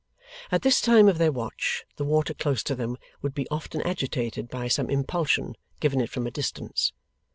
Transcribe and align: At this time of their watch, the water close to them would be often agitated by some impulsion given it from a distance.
At 0.51 0.63
this 0.63 0.81
time 0.81 1.07
of 1.07 1.19
their 1.19 1.31
watch, 1.31 1.85
the 1.97 2.03
water 2.03 2.33
close 2.33 2.63
to 2.63 2.73
them 2.73 2.97
would 3.21 3.35
be 3.35 3.47
often 3.49 3.83
agitated 3.83 4.49
by 4.49 4.67
some 4.67 4.89
impulsion 4.89 5.55
given 5.79 6.01
it 6.01 6.09
from 6.09 6.25
a 6.25 6.31
distance. 6.31 6.91